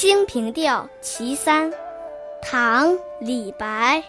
[0.00, 1.72] 清平调·其三，
[2.40, 4.00] 唐·李白。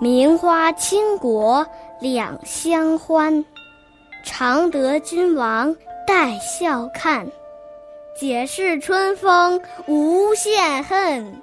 [0.00, 1.64] 名花倾国
[2.00, 3.44] 两相欢，
[4.24, 7.24] 常得君王带笑看。
[8.16, 11.40] 解释春风无限恨，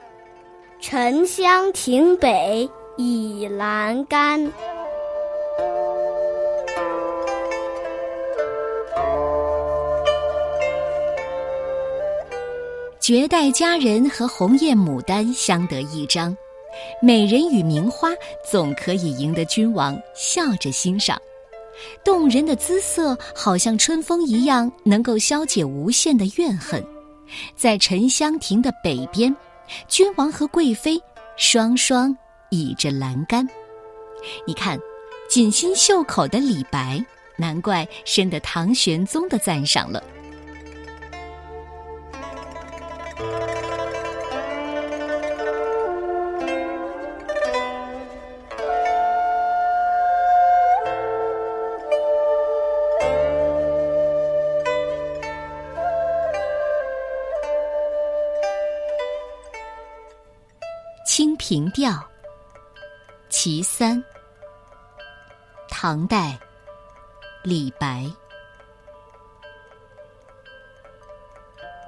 [0.81, 4.51] 沉香亭北倚阑干。
[13.07, 16.35] 绝代佳人和红艳牡丹相得益彰，
[17.01, 18.09] 美人与名花
[18.45, 21.17] 总可以赢得君王笑着欣赏。
[22.03, 26.85] 动人的姿色好像春风一样，能够消解无限的怨恨。
[27.55, 29.33] 在沉香亭的北边，
[29.87, 31.01] 君王和贵妃
[31.37, 32.13] 双双
[32.49, 33.47] 倚着栏杆。
[34.45, 34.77] 你看，
[35.29, 37.01] 锦心绣口的李白，
[37.37, 40.03] 难怪深得唐玄宗的赞赏了。
[61.17, 61.93] 《清平调·
[63.27, 63.97] 其三》
[65.67, 66.39] 唐代，
[67.41, 68.05] 李白。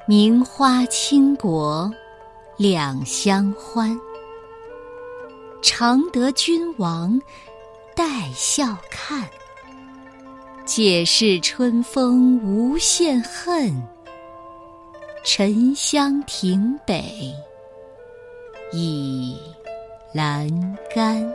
[0.07, 1.93] 名花倾国
[2.57, 3.95] 两相欢，
[5.61, 7.21] 常得君王
[7.95, 9.29] 带笑看。
[10.65, 13.79] 解释春风无限恨，
[15.23, 17.31] 沉香亭北。
[18.71, 19.35] 倚
[20.13, 20.47] 栏
[20.93, 21.33] 杆。